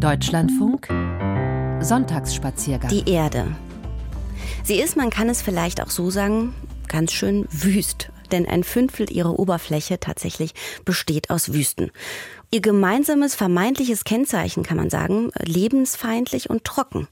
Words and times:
Deutschlandfunk 0.00 0.88
Sonntagsspaziergang. 1.82 2.88
Die 2.88 3.10
Erde. 3.10 3.54
Sie 4.64 4.80
ist, 4.80 4.96
man 4.96 5.10
kann 5.10 5.28
es 5.28 5.42
vielleicht 5.42 5.82
auch 5.82 5.90
so 5.90 6.08
sagen, 6.08 6.54
ganz 6.88 7.12
schön 7.12 7.46
wüst. 7.50 8.10
Denn 8.32 8.48
ein 8.48 8.64
Fünftel 8.64 9.12
ihrer 9.12 9.38
Oberfläche 9.38 10.00
tatsächlich 10.00 10.54
besteht 10.86 11.28
aus 11.28 11.52
Wüsten. 11.52 11.90
Ihr 12.50 12.62
gemeinsames 12.62 13.34
vermeintliches 13.34 14.04
Kennzeichen 14.04 14.62
kann 14.62 14.78
man 14.78 14.88
sagen, 14.88 15.32
lebensfeindlich 15.38 16.48
und 16.48 16.64
trocken. 16.64 17.06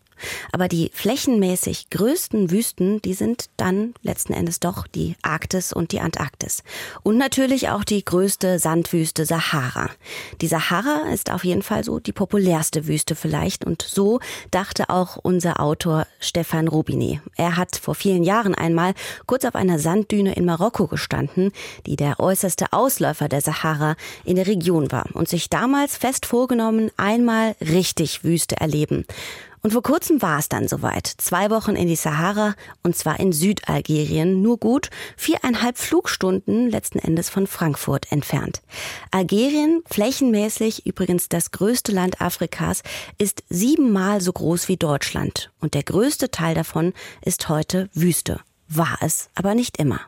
Aber 0.52 0.68
die 0.68 0.90
flächenmäßig 0.92 1.90
größten 1.90 2.50
Wüsten, 2.50 3.00
die 3.02 3.14
sind 3.14 3.46
dann 3.56 3.94
letzten 4.02 4.32
Endes 4.32 4.60
doch 4.60 4.86
die 4.86 5.16
Arktis 5.22 5.72
und 5.72 5.92
die 5.92 6.00
Antarktis. 6.00 6.62
Und 7.02 7.18
natürlich 7.18 7.68
auch 7.68 7.84
die 7.84 8.04
größte 8.04 8.58
Sandwüste 8.58 9.24
Sahara. 9.24 9.90
Die 10.40 10.46
Sahara 10.46 11.10
ist 11.12 11.30
auf 11.30 11.44
jeden 11.44 11.62
Fall 11.62 11.84
so 11.84 11.98
die 11.98 12.12
populärste 12.12 12.86
Wüste 12.86 13.14
vielleicht. 13.14 13.64
Und 13.64 13.82
so 13.82 14.20
dachte 14.50 14.90
auch 14.90 15.16
unser 15.16 15.60
Autor 15.60 16.06
Stefan 16.20 16.68
Robinet. 16.68 17.20
Er 17.36 17.56
hat 17.56 17.76
vor 17.76 17.94
vielen 17.94 18.24
Jahren 18.24 18.54
einmal 18.54 18.94
kurz 19.26 19.44
auf 19.44 19.54
einer 19.54 19.78
Sanddüne 19.78 20.34
in 20.34 20.44
Marokko 20.44 20.86
gestanden, 20.86 21.52
die 21.86 21.96
der 21.96 22.20
äußerste 22.20 22.72
Ausläufer 22.72 23.28
der 23.28 23.40
Sahara 23.40 23.96
in 24.24 24.36
der 24.36 24.46
Region 24.46 24.90
war 24.92 25.06
und 25.14 25.28
sich 25.28 25.50
damals 25.50 25.96
fest 25.96 26.26
vorgenommen, 26.26 26.90
einmal 26.96 27.54
richtig 27.60 28.24
Wüste 28.24 28.56
erleben. 28.56 29.04
Und 29.62 29.72
vor 29.72 29.82
kurzem 29.82 30.22
war 30.22 30.38
es 30.38 30.48
dann 30.48 30.68
soweit. 30.68 31.06
Zwei 31.06 31.50
Wochen 31.50 31.76
in 31.76 31.88
die 31.88 31.96
Sahara 31.96 32.54
und 32.82 32.96
zwar 32.96 33.18
in 33.20 33.32
Südalgerien, 33.32 34.40
nur 34.42 34.58
gut 34.58 34.90
viereinhalb 35.16 35.78
Flugstunden 35.78 36.70
letzten 36.70 36.98
Endes 36.98 37.28
von 37.28 37.46
Frankfurt 37.46 38.10
entfernt. 38.12 38.62
Algerien, 39.10 39.82
flächenmäßig 39.86 40.86
übrigens 40.86 41.28
das 41.28 41.50
größte 41.50 41.92
Land 41.92 42.20
Afrikas, 42.20 42.82
ist 43.18 43.42
siebenmal 43.48 44.20
so 44.20 44.32
groß 44.32 44.68
wie 44.68 44.76
Deutschland. 44.76 45.50
Und 45.60 45.74
der 45.74 45.82
größte 45.82 46.30
Teil 46.30 46.54
davon 46.54 46.92
ist 47.22 47.48
heute 47.48 47.88
Wüste. 47.94 48.40
War 48.68 48.98
es 49.00 49.30
aber 49.34 49.54
nicht 49.54 49.78
immer. 49.78 50.00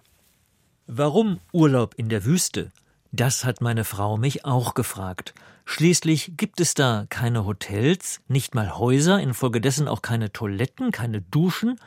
Warum 0.86 1.38
Urlaub 1.52 1.94
in 1.96 2.08
der 2.08 2.24
Wüste? 2.24 2.72
Das 3.12 3.44
hat 3.44 3.61
meine 3.61 3.84
Frau 3.84 4.16
mich 4.16 4.44
auch 4.44 4.75
gefragt. 4.75 5.34
Schließlich 5.64 6.33
gibt 6.36 6.61
es 6.61 6.75
da 6.75 7.06
keine 7.08 7.44
Hotels, 7.44 8.20
nicht 8.28 8.55
mal 8.55 8.77
Häuser, 8.77 9.20
infolgedessen 9.20 9.89
auch 9.89 10.03
keine 10.03 10.33
Toiletten, 10.33 10.91
keine 10.91 11.20
Duschen. 11.20 11.78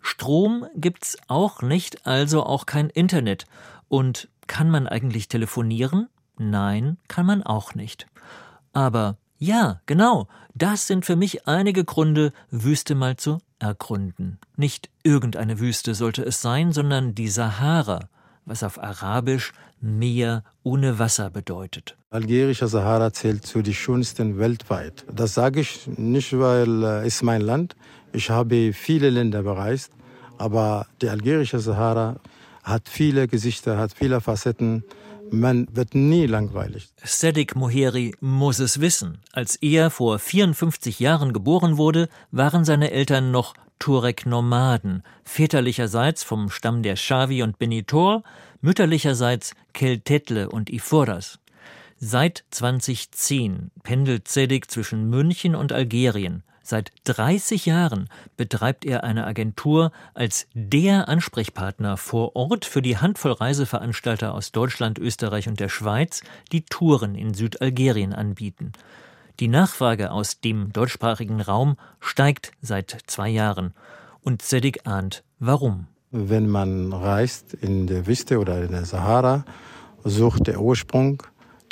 Strom 0.00 0.66
gibt's 0.74 1.16
auch 1.28 1.62
nicht, 1.62 2.06
also 2.06 2.44
auch 2.44 2.66
kein 2.66 2.90
Internet. 2.90 3.46
Und 3.88 4.28
kann 4.46 4.70
man 4.70 4.86
eigentlich 4.86 5.28
telefonieren? 5.28 6.08
Nein, 6.36 6.98
kann 7.08 7.26
man 7.26 7.42
auch 7.42 7.74
nicht. 7.74 8.06
Aber 8.72 9.16
ja, 9.38 9.80
genau, 9.86 10.28
das 10.54 10.86
sind 10.86 11.04
für 11.04 11.16
mich 11.16 11.48
einige 11.48 11.84
Gründe, 11.84 12.32
Wüste 12.50 12.94
mal 12.94 13.16
zu 13.16 13.38
ergründen. 13.58 14.38
Nicht 14.56 14.90
irgendeine 15.02 15.58
Wüste 15.60 15.94
sollte 15.94 16.22
es 16.22 16.42
sein, 16.42 16.72
sondern 16.72 17.14
die 17.14 17.28
Sahara, 17.28 18.08
was 18.44 18.62
auf 18.62 18.82
Arabisch 18.82 19.52
Meer 19.80 20.44
ohne 20.62 21.00
Wasser 21.00 21.28
bedeutet. 21.30 21.96
Algerische 22.10 22.68
Sahara 22.68 23.12
zählt 23.12 23.44
zu 23.44 23.62
den 23.62 23.74
schönsten 23.74 24.38
weltweit. 24.38 25.04
Das 25.12 25.34
sage 25.34 25.60
ich 25.60 25.88
nicht, 25.96 26.38
weil 26.38 26.84
es 26.84 27.14
ist 27.14 27.22
mein 27.22 27.40
Land. 27.40 27.74
Ich 28.12 28.30
habe 28.30 28.72
viele 28.72 29.10
Länder 29.10 29.42
bereist, 29.42 29.90
aber 30.38 30.86
die 31.00 31.08
algerische 31.08 31.58
Sahara 31.58 32.16
hat 32.62 32.88
viele 32.88 33.26
Gesichter, 33.26 33.76
hat 33.78 33.92
viele 33.92 34.20
Facetten. 34.20 34.84
Man 35.30 35.66
wird 35.72 35.94
nie 35.94 36.26
langweilig. 36.26 36.90
Sedik 37.02 37.56
Moheri 37.56 38.14
muss 38.20 38.58
es 38.58 38.80
wissen. 38.80 39.18
Als 39.32 39.56
er 39.56 39.90
vor 39.90 40.18
54 40.18 41.00
Jahren 41.00 41.32
geboren 41.32 41.78
wurde, 41.78 42.08
waren 42.30 42.64
seine 42.64 42.90
Eltern 42.90 43.30
noch 43.30 43.54
Tuareg-Nomaden, 43.82 45.02
väterlicherseits 45.24 46.22
vom 46.22 46.50
Stamm 46.50 46.84
der 46.84 46.94
Shawi 46.94 47.42
und 47.42 47.58
Benitor, 47.58 48.22
mütterlicherseits 48.60 49.56
Keltetle 49.72 50.50
und 50.50 50.70
Iforas. 50.70 51.40
Seit 51.98 52.44
2010 52.52 53.72
pendelt 53.82 54.28
Zedik 54.28 54.70
zwischen 54.70 55.10
München 55.10 55.56
und 55.56 55.72
Algerien. 55.72 56.44
Seit 56.62 56.92
30 57.02 57.66
Jahren 57.66 58.08
betreibt 58.36 58.84
er 58.84 59.02
eine 59.02 59.26
Agentur 59.26 59.90
als 60.14 60.46
der 60.54 61.08
Ansprechpartner 61.08 61.96
vor 61.96 62.36
Ort 62.36 62.64
für 62.64 62.82
die 62.82 62.98
Handvoll 62.98 63.32
Reiseveranstalter 63.32 64.32
aus 64.32 64.52
Deutschland, 64.52 65.00
Österreich 65.00 65.48
und 65.48 65.58
der 65.58 65.68
Schweiz, 65.68 66.22
die 66.52 66.64
Touren 66.64 67.16
in 67.16 67.34
Südalgerien 67.34 68.12
anbieten. 68.12 68.70
Die 69.40 69.48
Nachfrage 69.48 70.10
aus 70.10 70.40
dem 70.40 70.72
deutschsprachigen 70.72 71.40
Raum 71.40 71.76
steigt 72.00 72.52
seit 72.60 72.98
zwei 73.06 73.28
Jahren. 73.28 73.74
Und 74.22 74.42
Zedik 74.42 74.86
ahnt, 74.86 75.24
warum. 75.38 75.86
Wenn 76.10 76.48
man 76.48 76.92
reist 76.92 77.54
in 77.54 77.86
der 77.86 78.06
Wüste 78.06 78.38
oder 78.38 78.62
in 78.62 78.70
der 78.70 78.84
Sahara, 78.84 79.44
sucht 80.04 80.46
der 80.46 80.60
Ursprung, 80.60 81.22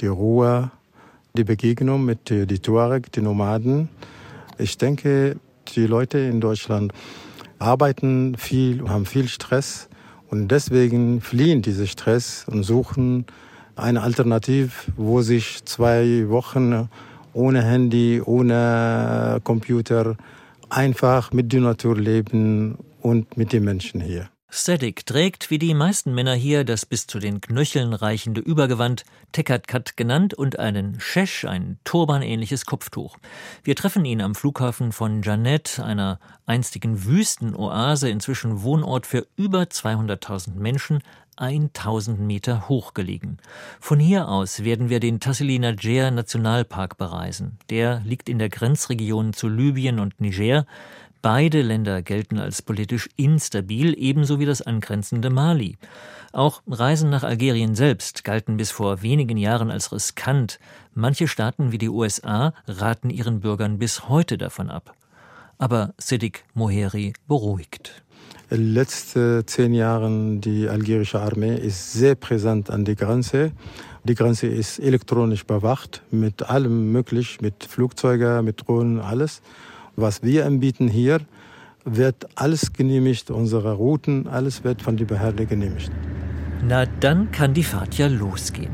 die 0.00 0.06
Ruhe, 0.06 0.70
die 1.36 1.44
Begegnung 1.44 2.04
mit 2.04 2.30
den 2.30 2.48
Tuareg, 2.48 3.12
den 3.12 3.24
Nomaden. 3.24 3.88
Ich 4.58 4.78
denke, 4.78 5.36
die 5.74 5.86
Leute 5.86 6.18
in 6.18 6.40
Deutschland 6.40 6.92
arbeiten 7.58 8.36
viel, 8.36 8.88
haben 8.88 9.06
viel 9.06 9.28
Stress 9.28 9.88
und 10.28 10.48
deswegen 10.48 11.20
fliehen 11.20 11.62
diese 11.62 11.86
Stress 11.86 12.46
und 12.48 12.62
suchen 12.62 13.26
eine 13.76 14.02
Alternative, 14.02 14.70
wo 14.96 15.22
sich 15.22 15.64
zwei 15.64 16.28
Wochen 16.28 16.88
ohne 17.32 17.62
Handy, 17.62 18.20
ohne 18.24 19.40
Computer 19.44 20.16
einfach 20.68 21.32
mit 21.32 21.52
der 21.52 21.60
Natur 21.60 21.96
leben 21.96 22.78
und 23.00 23.36
mit 23.36 23.52
den 23.52 23.64
Menschen 23.64 24.00
hier. 24.00 24.30
Sedik 24.52 25.06
trägt 25.06 25.50
wie 25.50 25.60
die 25.60 25.74
meisten 25.74 26.12
Männer 26.12 26.34
hier 26.34 26.64
das 26.64 26.84
bis 26.84 27.06
zu 27.06 27.20
den 27.20 27.40
Knöcheln 27.40 27.92
reichende 27.92 28.40
Übergewand, 28.40 29.04
Tekatkat 29.30 29.96
genannt, 29.96 30.34
und 30.34 30.58
einen 30.58 30.98
Shesh, 30.98 31.44
ein 31.44 31.78
turbanähnliches 31.84 32.66
Kopftuch. 32.66 33.16
Wir 33.62 33.76
treffen 33.76 34.04
ihn 34.04 34.20
am 34.20 34.34
Flughafen 34.34 34.90
von 34.90 35.22
Janet, 35.22 35.78
einer 35.78 36.18
einstigen 36.46 37.04
Wüstenoase, 37.04 38.10
inzwischen 38.10 38.62
Wohnort 38.62 39.06
für 39.06 39.24
über 39.36 39.62
200.000 39.62 40.56
Menschen, 40.56 41.00
1000 41.36 42.20
Meter 42.20 42.68
hoch 42.68 42.92
gelegen. 42.92 43.38
Von 43.80 44.00
hier 44.00 44.28
aus 44.28 44.64
werden 44.64 44.88
wir 44.90 44.98
den 44.98 45.20
Tassili 45.20 45.60
Najer 45.60 46.10
Nationalpark 46.10 46.98
bereisen. 46.98 47.58
Der 47.70 48.00
liegt 48.04 48.28
in 48.28 48.38
der 48.38 48.48
Grenzregion 48.48 49.32
zu 49.32 49.48
Libyen 49.48 50.00
und 50.00 50.20
Niger. 50.20 50.66
Beide 51.22 51.60
Länder 51.60 52.00
gelten 52.00 52.38
als 52.38 52.62
politisch 52.62 53.10
instabil, 53.16 53.94
ebenso 53.98 54.38
wie 54.38 54.46
das 54.46 54.62
angrenzende 54.62 55.28
Mali. 55.28 55.76
Auch 56.32 56.62
Reisen 56.66 57.10
nach 57.10 57.24
Algerien 57.24 57.74
selbst 57.74 58.24
galten 58.24 58.56
bis 58.56 58.70
vor 58.70 59.02
wenigen 59.02 59.36
Jahren 59.36 59.70
als 59.70 59.92
riskant. 59.92 60.58
Manche 60.94 61.28
Staaten 61.28 61.72
wie 61.72 61.78
die 61.78 61.90
USA 61.90 62.54
raten 62.66 63.10
ihren 63.10 63.40
Bürgern 63.40 63.78
bis 63.78 64.08
heute 64.08 64.38
davon 64.38 64.70
ab. 64.70 64.94
Aber 65.58 65.92
Siddiq 65.98 66.44
Moheri 66.54 67.12
beruhigt. 67.28 68.02
In 68.48 68.56
den 68.56 68.74
letzten 68.74 69.46
zehn 69.46 69.74
Jahren 69.74 70.40
die 70.40 70.68
algerische 70.68 71.20
Armee 71.20 71.54
ist 71.54 71.92
sehr 71.92 72.14
präsent 72.14 72.70
an 72.70 72.86
der 72.86 72.94
Grenze. 72.94 73.52
Die 74.04 74.14
Grenze 74.14 74.46
ist 74.46 74.78
elektronisch 74.78 75.44
bewacht 75.44 76.02
mit 76.10 76.48
allem 76.48 76.90
möglich, 76.92 77.42
mit 77.42 77.64
Flugzeugen, 77.64 78.42
mit 78.42 78.66
Drohnen, 78.66 79.00
alles. 79.00 79.42
Was 80.00 80.22
wir 80.22 80.46
anbieten 80.46 80.88
hier, 80.88 81.20
wird 81.84 82.26
alles 82.34 82.72
genehmigt, 82.72 83.30
unsere 83.30 83.74
Routen, 83.74 84.26
alles 84.28 84.64
wird 84.64 84.80
von 84.80 84.96
der 84.96 85.04
Behörde 85.04 85.44
genehmigt. 85.44 85.90
Na, 86.66 86.86
dann 87.00 87.30
kann 87.32 87.52
die 87.52 87.62
Fahrt 87.62 87.98
ja 87.98 88.06
losgehen. 88.06 88.72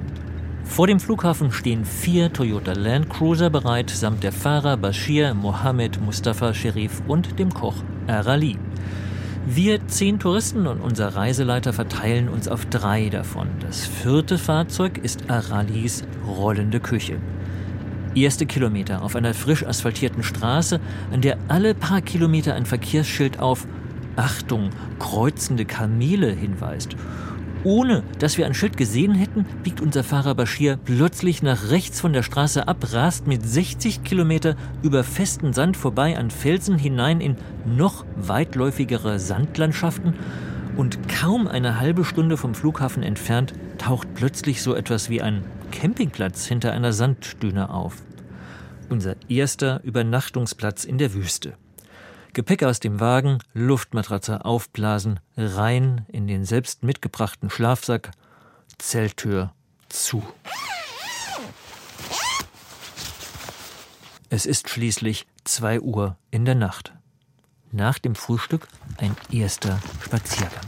Vor 0.63 0.87
dem 0.87 1.01
Flughafen 1.01 1.51
stehen 1.51 1.85
vier 1.85 2.33
Toyota 2.33 2.75
Land 2.75 3.11
Cruiser 3.11 3.51
bereit, 3.51 3.91
samt 3.91 4.23
der 4.23 4.31
Fahrer 4.31 4.77
Bashir, 4.77 5.35
Mohammed, 5.35 6.01
Mustafa 6.01 6.55
Sherif 6.55 7.03
und 7.09 7.41
dem 7.41 7.53
Koch 7.53 7.83
Arali. 8.07 8.57
Wir 9.47 9.85
zehn 9.89 10.21
Touristen 10.21 10.69
und 10.69 10.81
unser 10.81 11.09
Reiseleiter 11.09 11.73
verteilen 11.73 12.29
uns 12.29 12.47
auf 12.47 12.67
drei 12.67 13.09
davon. 13.09 13.49
Das 13.61 13.85
vierte 13.85 14.39
Fahrzeug 14.39 14.99
ist 14.99 15.29
Aralis 15.29 16.05
rollende 16.25 16.79
Küche. 16.79 17.19
Erste 18.17 18.47
Kilometer 18.47 19.03
auf 19.03 19.15
einer 19.15 19.35
frisch 19.35 19.67
asphaltierten 19.67 20.23
Straße, 20.23 20.81
an 21.13 21.21
der 21.21 21.37
alle 21.49 21.75
paar 21.75 22.01
Kilometer 22.01 22.55
ein 22.55 22.65
Verkehrsschild 22.65 23.41
auf 23.41 23.67
Achtung, 24.17 24.71
kreuzende 24.99 25.67
Kamele 25.67 26.33
hinweist. 26.33 26.97
Ohne 27.63 28.05
dass 28.19 28.39
wir 28.39 28.47
ein 28.47 28.55
Schild 28.55 28.79
gesehen 28.79 29.15
hätten, 29.15 29.45
biegt 29.63 29.83
unser 29.83 30.03
Fahrer 30.03 30.35
Bashir 30.35 30.79
plötzlich 30.83 31.43
nach 31.43 31.69
rechts 31.69 32.01
von 32.01 32.15
der 32.15 32.23
Straße 32.23 32.67
ab, 32.67 32.79
rast 32.93 33.27
mit 33.27 33.47
60 33.47 34.03
Kilometer 34.03 34.57
über 34.83 35.05
festen 35.05 35.53
Sand 35.53 35.77
vorbei 35.77 36.17
an 36.17 36.31
Felsen 36.31 36.79
hinein 36.79 37.21
in 37.21 37.37
noch 37.67 38.07
weitläufigere 38.17 39.19
Sandlandschaften 39.19 40.15
und 40.79 41.07
kaum 41.09 41.49
eine 41.49 41.81
halbe 41.81 42.05
Stunde 42.05 42.39
vom 42.39 42.55
Flughafen 42.55 43.03
entfernt 43.03 43.53
taucht 43.77 44.09
plötzlich 44.15 44.63
so 44.63 44.75
etwas 44.75 45.11
wie 45.11 45.21
ein 45.21 45.43
Campingplatz 45.77 46.47
hinter 46.47 46.73
einer 46.73 46.95
Sanddüne 46.95 47.69
auf. 47.69 48.03
Unser 48.89 49.15
erster 49.29 49.83
Übernachtungsplatz 49.83 50.85
in 50.85 50.97
der 50.97 51.13
Wüste. 51.13 51.59
Gepäck 52.33 52.63
aus 52.63 52.81
dem 52.81 52.99
Wagen, 52.99 53.41
Luftmatratze 53.53 54.47
aufblasen, 54.47 55.21
rein 55.37 56.07
in 56.09 56.27
den 56.27 56.47
selbst 56.47 56.83
mitgebrachten 56.83 57.51
Schlafsack, 57.51 58.13
Zelttür 58.79 59.53
zu. 59.91 60.23
Es 64.31 64.47
ist 64.47 64.71
schließlich 64.71 65.27
zwei 65.45 65.79
Uhr 65.79 66.17
in 66.31 66.47
der 66.47 66.55
Nacht. 66.55 66.95
Nach 67.71 67.99
dem 67.99 68.15
Frühstück 68.15 68.67
ein 68.97 69.15
erster 69.31 69.79
Spaziergang. 70.03 70.65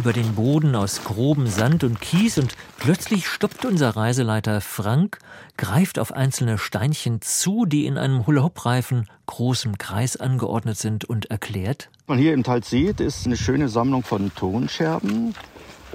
Über 0.00 0.14
den 0.14 0.34
Boden 0.34 0.76
aus 0.76 1.04
grobem 1.04 1.46
Sand 1.46 1.84
und 1.84 2.00
Kies 2.00 2.38
und 2.38 2.54
plötzlich 2.78 3.26
stoppt 3.26 3.66
unser 3.66 3.96
Reiseleiter 3.96 4.62
Frank, 4.62 5.18
greift 5.58 5.98
auf 5.98 6.12
einzelne 6.14 6.56
Steinchen 6.56 7.20
zu, 7.20 7.66
die 7.66 7.84
in 7.84 7.98
einem 7.98 8.26
Hula-Hoop-Reifen 8.26 9.10
großem 9.26 9.76
Kreis 9.76 10.16
angeordnet 10.16 10.78
sind 10.78 11.04
und 11.04 11.26
erklärt. 11.26 11.90
Was 11.98 12.08
man 12.08 12.18
hier 12.18 12.32
im 12.32 12.44
Tal 12.44 12.64
sieht, 12.64 13.00
ist 13.00 13.26
eine 13.26 13.36
schöne 13.36 13.68
Sammlung 13.68 14.02
von 14.02 14.34
Tonscherben 14.34 15.34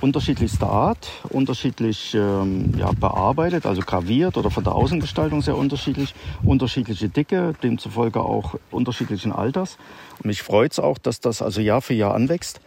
unterschiedlichster 0.02 0.70
Art, 0.70 1.10
unterschiedlich 1.30 2.14
ähm, 2.14 2.74
ja, 2.78 2.92
bearbeitet, 2.92 3.66
also 3.66 3.82
graviert 3.82 4.38
oder 4.38 4.52
von 4.52 4.64
der 4.64 4.76
Außengestaltung 4.76 5.42
sehr 5.42 5.58
unterschiedlich, 5.58 6.14
unterschiedliche 6.44 7.10
Dicke, 7.10 7.56
demzufolge 7.64 8.20
auch 8.20 8.56
unterschiedlichen 8.70 9.32
Alters. 9.32 9.78
Und 10.20 10.26
mich 10.26 10.44
freut 10.44 10.74
es 10.74 10.80
auch, 10.80 11.00
dass 11.00 11.22
das 11.22 11.42
also 11.42 11.60
Jahr 11.60 11.82
für 11.82 11.96
Jahr 11.96 12.14
anwächst. 12.14 12.60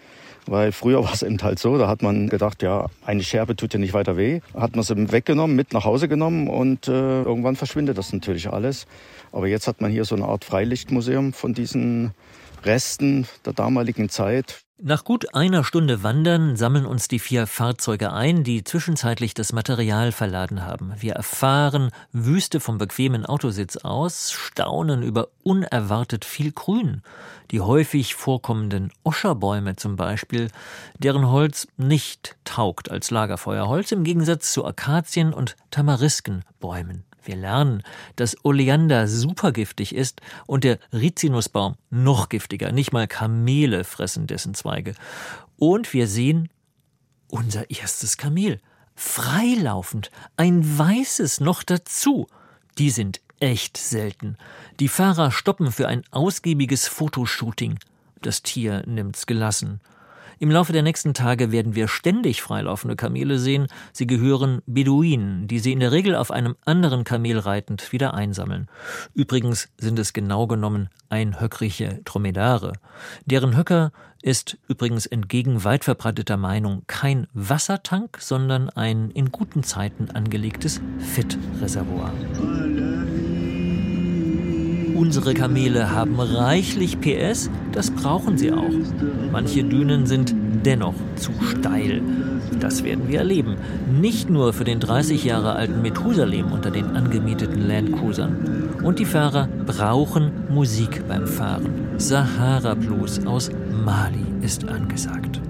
Weil 0.49 0.73
früher 0.73 1.05
war 1.05 1.13
es 1.13 1.23
eben 1.23 1.39
halt 1.43 1.59
so, 1.59 1.77
da 1.77 1.89
hat 1.89 2.03
man 2.03 2.31
gedacht, 2.31 2.63
ja, 2.63 2.87
eine 3.05 3.23
Scherbe 3.23 3.55
tut 3.55 3.75
ja 3.75 3.79
nicht 3.79 3.93
weiter 3.93 4.17
weh. 4.17 4.41
Hat 4.55 4.77
man 4.77 4.83
sie 4.83 5.13
weggenommen, 5.13 5.55
mit 5.55 5.75
nach 5.75 5.85
Hause 5.85 6.09
genommen 6.09 6.49
und 6.49 6.89
äh, 6.89 7.23
irgendwann 7.23 7.55
verschwindet 7.55 7.99
das 7.99 8.13
natürlich 8.15 8.51
alles. 8.51 8.87
Aber 9.31 9.47
jetzt 9.47 9.69
hat 9.69 9.83
man 9.83 9.91
hier 9.91 10.07
so 10.07 10.15
eine 10.15 10.25
Art 10.25 10.47
Freilichtmuseum 10.47 11.35
von 11.35 11.53
diesen 11.53 12.13
Resten 12.65 13.27
der 13.45 13.53
damaligen 13.53 14.09
Zeit. 14.09 14.63
Nach 14.81 15.03
gut 15.03 15.35
einer 15.35 15.65
Stunde 15.65 16.05
Wandern 16.05 16.55
sammeln 16.55 16.87
uns 16.87 17.09
die 17.09 17.19
vier 17.19 17.49
Fahrzeuge 17.49 18.13
ein, 18.13 18.45
die 18.45 18.63
zwischenzeitlich 18.63 19.35
das 19.35 19.53
Material 19.53 20.13
verladen 20.13 20.65
haben. 20.65 20.95
Wir 20.97 21.15
erfahren 21.15 21.91
Wüste 22.13 22.61
vom 22.61 22.79
bequemen 22.79 23.27
Autositz 23.27 23.77
aus, 23.79 24.31
staunen 24.31 25.03
über 25.03 25.31
unerwartet 25.43 26.25
viel 26.25 26.53
Grün. 26.53 27.03
Die 27.51 27.61
häufig 27.61 28.15
vorkommenden 28.15 28.93
Oscherbäume 29.03 29.75
zum 29.75 29.97
Beispiel, 29.97 30.49
deren 30.97 31.29
Holz 31.29 31.67
nicht 31.77 32.37
taugt 32.45 32.89
als 32.89 33.11
Lagerfeuerholz 33.11 33.91
im 33.91 34.05
Gegensatz 34.05 34.53
zu 34.53 34.65
Akazien- 34.65 35.35
und 35.35 35.57
Tamariskenbäumen. 35.73 37.08
Wir 37.23 37.37
lernen, 37.37 37.83
dass 38.17 38.45
Oleander 38.45 39.09
supergiftig 39.09 39.95
ist 39.95 40.21
und 40.47 40.65
der 40.65 40.79
Rizinusbaum 40.93 41.77
noch 41.91 42.29
giftiger. 42.29 42.73
Nicht 42.73 42.93
mal 42.93 43.07
Kamele 43.07 43.85
fressen 43.85 44.27
dessen 44.27 44.55
Zweige. 44.55 44.95
Und 45.57 45.93
wir 45.93 46.07
sehen 46.07 46.49
unser 47.29 47.71
erstes 47.71 48.17
Kamel. 48.17 48.61
Freilaufend. 48.95 50.11
Ein 50.37 50.79
weißes 50.79 51.41
noch 51.41 51.63
dazu. 51.63 52.27
Die 52.79 52.91
sind 52.91 53.21
echt 53.41 53.77
selten. 53.77 54.37
Die 54.81 54.89
Fahrer 54.89 55.31
stoppen 55.31 55.71
für 55.73 55.89
ein 55.89 56.03
ausgiebiges 56.11 56.89
Fotoshooting. 56.89 57.79
Das 58.23 58.43
Tier 58.43 58.83
nimmt's 58.87 59.27
gelassen. 59.27 59.81
Im 60.41 60.51
Laufe 60.51 60.73
der 60.73 60.83
nächsten 60.83 61.15
Tage 61.15 61.51
werden 61.51 61.75
wir 61.75 61.89
ständig 61.89 62.43
freilaufende 62.43 62.97
Kamele 62.97 63.39
sehen. 63.39 63.67
Sie 63.93 64.07
gehören 64.07 64.63
Beduinen, 64.67 65.49
die 65.49 65.59
sie 65.59 65.73
in 65.73 65.81
der 65.81 65.93
Regel 65.93 66.15
auf 66.15 66.31
einem 66.31 66.57
anderen 66.65 67.05
Kamel 67.05 67.39
reitend 67.39 67.93
wieder 67.93 68.15
einsammeln. 68.15 68.69
Übrigens 69.15 69.69
sind 69.79 69.99
es 69.99 70.13
genau 70.13 70.47
genommen 70.47 70.89
einhöckrige 71.09 72.01
Dromedare. 72.05 72.75
Deren 73.25 73.57
Höcker 73.57 73.93
ist 74.23 74.59
übrigens 74.69 75.07
entgegen 75.07 75.65
weit 75.65 75.85
verbreiteter 75.85 76.37
Meinung 76.37 76.83
kein 76.87 77.27
Wassertank, 77.33 78.19
sondern 78.21 78.69
ein 78.71 79.11
in 79.11 79.31
guten 79.31 79.63
Zeiten 79.63 80.11
angelegtes 80.11 80.81
Fettreservoir. 80.99 82.13
Unsere 84.99 85.33
Kamele 85.33 85.93
haben 85.93 86.19
reichlich 86.19 87.01
PS, 87.01 87.51
das 87.71 87.93
brauchen 87.93 88.37
sie 88.37 88.53
auch. 88.53 88.73
Manche 89.31 89.63
Dünen 89.63 90.07
sind 90.07 90.35
dennoch 90.65 90.95
zu 91.15 91.31
steil. 91.41 92.03
Das 92.59 92.83
werden 92.83 93.07
wir 93.07 93.21
erleben. 93.21 93.59
Nicht 94.01 94.29
nur 94.29 94.53
für 94.53 94.65
den 94.65 94.81
30 94.81 95.23
Jahre 95.23 95.53
alten 95.53 95.83
Methusalem 95.83 96.51
unter 96.51 96.73
den 96.73 96.97
angemieteten 96.97 97.69
Landcruisern. 97.69 98.75
Und 98.83 98.99
die 98.99 99.05
Fahrer 99.05 99.49
brauchen 99.67 100.33
Musik 100.51 101.07
beim 101.07 101.29
Fahren. 101.29 101.71
Sahara 101.99 102.75
Blues 102.75 103.25
aus 103.25 103.53
Mali 103.85 104.27
ist 104.43 104.69
angesagt. 104.69 105.41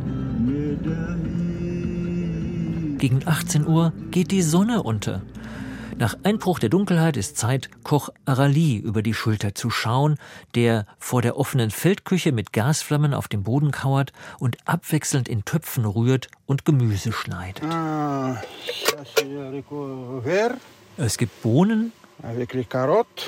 Gegen 2.98 3.20
18 3.24 3.66
Uhr 3.66 3.94
geht 4.10 4.30
die 4.30 4.42
Sonne 4.42 4.82
unter. 4.82 5.22
Nach 5.98 6.16
Einbruch 6.22 6.60
der 6.60 6.68
Dunkelheit 6.68 7.16
ist 7.16 7.36
Zeit, 7.36 7.70
Koch 7.82 8.10
Arali 8.24 8.76
über 8.76 9.02
die 9.02 9.14
Schulter 9.14 9.56
zu 9.56 9.68
schauen, 9.68 10.16
der 10.54 10.86
vor 11.00 11.22
der 11.22 11.36
offenen 11.36 11.72
Feldküche 11.72 12.30
mit 12.30 12.52
Gasflammen 12.52 13.12
auf 13.14 13.26
dem 13.26 13.42
Boden 13.42 13.72
kauert 13.72 14.12
und 14.38 14.58
abwechselnd 14.64 15.28
in 15.28 15.44
Töpfen 15.44 15.84
rührt 15.84 16.28
und 16.46 16.64
Gemüse 16.64 17.10
schneidet. 17.10 17.64
Ah, 17.64 18.40
es 20.98 21.18
gibt 21.18 21.42
Bohnen 21.42 21.90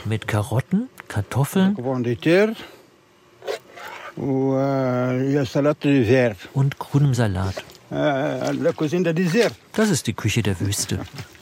mit 0.04 0.28
Karotten, 0.28 0.88
Kartoffeln 1.08 1.76
und 6.54 6.78
grünem 6.78 7.14
Salat. 7.14 7.64
Das 9.72 9.90
ist 9.90 10.06
die 10.06 10.14
Küche 10.14 10.44
der 10.44 10.60
Wüste. 10.60 11.00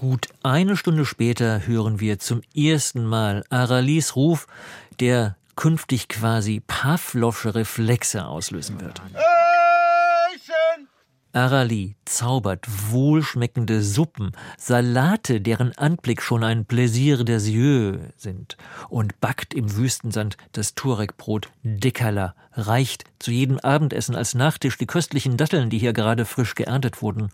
Gut 0.00 0.28
eine 0.42 0.78
Stunde 0.78 1.04
später 1.04 1.66
hören 1.66 2.00
wir 2.00 2.18
zum 2.18 2.40
ersten 2.56 3.04
Mal 3.04 3.44
Aralis 3.50 4.16
Ruf, 4.16 4.46
der 4.98 5.36
künftig 5.56 6.08
quasi 6.08 6.62
Pavlovsche 6.66 7.54
Reflexe 7.54 8.24
auslösen 8.24 8.80
wird. 8.80 9.02
Arali 11.34 11.96
zaubert 12.06 12.64
wohlschmeckende 12.90 13.82
Suppen, 13.82 14.32
Salate, 14.56 15.42
deren 15.42 15.76
Anblick 15.76 16.22
schon 16.22 16.44
ein 16.44 16.64
Plaisir 16.64 17.22
des 17.22 17.46
yeux 17.46 17.98
sind, 18.16 18.56
und 18.88 19.20
backt 19.20 19.52
im 19.52 19.76
Wüstensand 19.76 20.38
das 20.52 20.74
Turekbrot 20.74 21.50
Dekala, 21.62 22.34
reicht 22.54 23.04
zu 23.18 23.32
jedem 23.32 23.58
Abendessen 23.58 24.16
als 24.16 24.34
Nachtisch 24.34 24.78
die 24.78 24.86
köstlichen 24.86 25.36
Datteln, 25.36 25.68
die 25.68 25.78
hier 25.78 25.92
gerade 25.92 26.24
frisch 26.24 26.54
geerntet 26.54 27.02
wurden. 27.02 27.30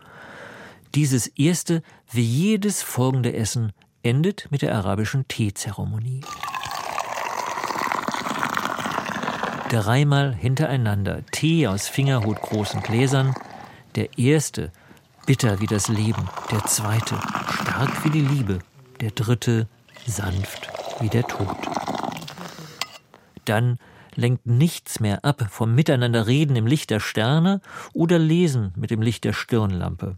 Dieses 0.96 1.26
erste, 1.26 1.82
wie 2.10 2.22
jedes 2.22 2.82
folgende 2.82 3.34
Essen, 3.34 3.72
endet 4.02 4.50
mit 4.50 4.62
der 4.62 4.74
arabischen 4.74 5.28
Teezeremonie. 5.28 6.22
Dreimal 9.68 10.34
hintereinander 10.34 11.20
Tee 11.32 11.66
aus 11.66 11.86
fingerhutgroßen 11.86 12.80
Gläsern. 12.80 13.34
Der 13.94 14.18
erste, 14.18 14.72
bitter 15.26 15.60
wie 15.60 15.66
das 15.66 15.88
Leben. 15.88 16.30
Der 16.50 16.64
zweite, 16.64 17.20
stark 17.50 18.02
wie 18.06 18.10
die 18.10 18.22
Liebe. 18.22 18.60
Der 19.02 19.10
dritte, 19.10 19.68
sanft 20.06 20.70
wie 21.00 21.10
der 21.10 21.24
Tod. 21.24 21.58
Dann 23.44 23.76
lenkt 24.14 24.46
nichts 24.46 24.98
mehr 25.00 25.26
ab 25.26 25.46
vom 25.50 25.74
Miteinanderreden 25.74 26.56
im 26.56 26.66
Licht 26.66 26.88
der 26.88 27.00
Sterne 27.00 27.60
oder 27.92 28.18
Lesen 28.18 28.72
mit 28.76 28.90
dem 28.90 29.02
Licht 29.02 29.24
der 29.24 29.34
Stirnlampe. 29.34 30.16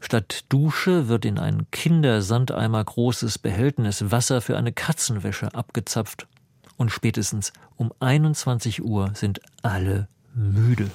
Statt 0.00 0.44
Dusche 0.48 1.08
wird 1.08 1.24
in 1.24 1.38
ein 1.38 1.70
Kindersandeimer 1.70 2.84
großes 2.84 3.38
Behältnis 3.38 4.10
Wasser 4.10 4.40
für 4.40 4.56
eine 4.56 4.72
Katzenwäsche 4.72 5.54
abgezapft. 5.54 6.26
Und 6.76 6.90
spätestens 6.90 7.52
um 7.76 7.92
21 8.00 8.84
Uhr 8.84 9.10
sind 9.14 9.40
alle 9.62 10.08
müde. 10.34 10.90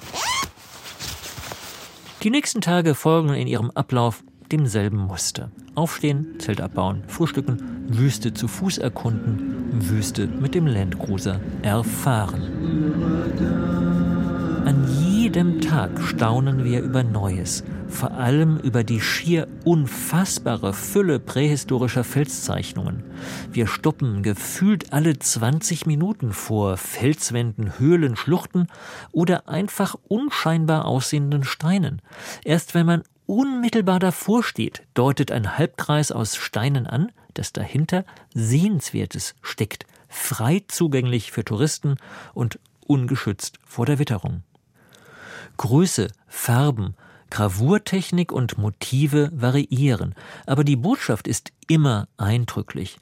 Die 2.22 2.30
nächsten 2.30 2.62
Tage 2.62 2.94
folgen 2.94 3.34
in 3.34 3.46
ihrem 3.46 3.70
Ablauf 3.72 4.22
demselben 4.50 4.98
Muster. 4.98 5.50
Aufstehen, 5.74 6.38
Zelt 6.38 6.60
abbauen, 6.60 7.04
frühstücken, 7.06 7.86
Wüste 7.88 8.32
zu 8.32 8.48
Fuß 8.48 8.78
erkunden, 8.78 9.90
Wüste 9.90 10.26
mit 10.26 10.54
dem 10.54 10.66
Landcruiser 10.66 11.40
erfahren. 11.62 13.93
Jedem 15.34 15.60
Tag 15.60 16.00
staunen 16.00 16.62
wir 16.62 16.80
über 16.80 17.02
Neues, 17.02 17.64
vor 17.88 18.12
allem 18.12 18.56
über 18.56 18.84
die 18.84 19.00
schier 19.00 19.48
unfassbare 19.64 20.72
Fülle 20.72 21.18
prähistorischer 21.18 22.04
Felszeichnungen. 22.04 23.02
Wir 23.50 23.66
stoppen 23.66 24.22
gefühlt 24.22 24.92
alle 24.92 25.18
20 25.18 25.86
Minuten 25.86 26.32
vor 26.32 26.76
Felswänden, 26.76 27.80
Höhlen, 27.80 28.14
Schluchten 28.14 28.68
oder 29.10 29.48
einfach 29.48 29.96
unscheinbar 30.06 30.84
aussehenden 30.84 31.42
Steinen. 31.42 32.00
Erst 32.44 32.76
wenn 32.76 32.86
man 32.86 33.02
unmittelbar 33.26 33.98
davor 33.98 34.44
steht, 34.44 34.84
deutet 34.94 35.32
ein 35.32 35.58
Halbkreis 35.58 36.12
aus 36.12 36.36
Steinen 36.36 36.86
an, 36.86 37.10
dass 37.34 37.52
dahinter 37.52 38.04
Sehenswertes 38.34 39.34
steckt, 39.42 39.84
frei 40.06 40.62
zugänglich 40.68 41.32
für 41.32 41.44
Touristen 41.44 41.96
und 42.34 42.60
ungeschützt 42.86 43.58
vor 43.64 43.84
der 43.84 43.98
Witterung. 43.98 44.44
Größe, 45.56 46.08
Farben, 46.26 46.94
Gravurtechnik 47.30 48.32
und 48.32 48.58
Motive 48.58 49.30
variieren, 49.34 50.14
aber 50.46 50.64
die 50.64 50.76
Botschaft 50.76 51.26
ist 51.26 51.52
immer 51.66 52.08
eindrücklich. 52.16 52.98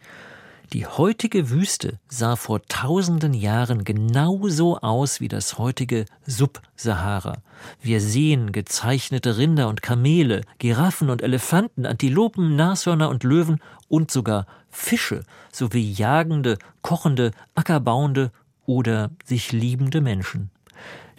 Die 0.73 0.87
heutige 0.87 1.51
Wüste 1.51 1.99
sah 2.09 2.35
vor 2.35 2.63
tausenden 2.63 3.35
Jahren 3.35 3.85
genauso 3.85 4.79
aus 4.79 5.21
wie 5.21 5.29
das 5.29 5.59
heutige 5.59 6.07
Sub-Sahara. 6.27 7.43
Wir 7.83 8.01
sehen 8.01 8.53
gezeichnete 8.53 9.37
Rinder 9.37 9.69
und 9.69 9.83
Kamele, 9.83 10.41
Giraffen 10.57 11.11
und 11.11 11.21
Elefanten, 11.21 11.85
Antilopen, 11.85 12.57
Nashörner 12.57 13.11
und 13.11 13.23
Löwen 13.23 13.61
und 13.89 14.11
sogar 14.11 14.47
Fische 14.71 15.25
sowie 15.53 15.93
jagende, 15.93 16.57
kochende, 16.81 17.33
ackerbauende 17.55 18.31
oder 18.65 19.11
sich 19.27 19.53
liebende 19.53 20.01
Menschen. 20.01 20.51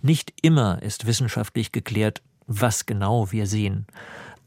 Nicht 0.06 0.34
immer 0.42 0.84
ist 0.84 1.06
wissenschaftlich 1.08 1.72
geklärt, 1.72 2.22
was 2.46 2.86
genau 2.86 3.32
wir 3.32 3.48
sehen. 3.48 3.88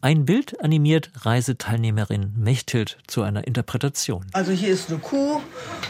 Ein 0.02 0.26
Bild 0.26 0.62
animiert 0.62 1.10
Reiseteilnehmerin 1.22 2.34
Mechthild 2.36 2.98
zu 3.06 3.22
einer 3.22 3.46
Interpretation. 3.46 4.26
Also 4.34 4.52
hier 4.52 4.68
ist 4.68 4.90
eine 4.90 4.98
Kuh 4.98 5.40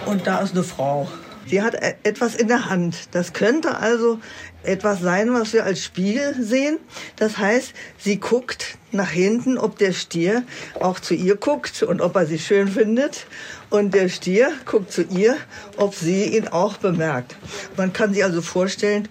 und 0.06 0.24
da 0.28 0.38
ist 0.38 0.52
eine 0.52 0.62
Frau. 0.62 1.08
Sie 1.48 1.62
hat 1.62 1.74
e- 1.74 1.94
etwas 2.04 2.34
in 2.34 2.48
der 2.48 2.68
Hand. 2.70 3.08
Das 3.12 3.32
könnte 3.32 3.76
also 3.78 4.18
etwas 4.62 5.00
sein, 5.00 5.32
was 5.32 5.52
wir 5.52 5.64
als 5.64 5.82
Spiegel 5.82 6.34
sehen. 6.40 6.78
Das 7.16 7.38
heißt, 7.38 7.72
sie 7.98 8.18
guckt 8.18 8.78
nach 8.90 9.10
hinten, 9.10 9.58
ob 9.58 9.78
der 9.78 9.92
Stier 9.92 10.42
auch 10.80 10.98
zu 10.98 11.14
ihr 11.14 11.36
guckt 11.36 11.82
und 11.82 12.00
ob 12.00 12.16
er 12.16 12.26
sie 12.26 12.38
schön 12.38 12.68
findet. 12.68 13.26
Und 13.70 13.94
der 13.94 14.08
Stier 14.08 14.52
guckt 14.64 14.92
zu 14.92 15.02
ihr, 15.02 15.36
ob 15.76 15.94
sie 15.94 16.36
ihn 16.36 16.48
auch 16.48 16.78
bemerkt. 16.78 17.36
Man 17.76 17.92
kann 17.92 18.12
sich 18.14 18.24
also 18.24 18.42
vorstellen, 18.42 19.08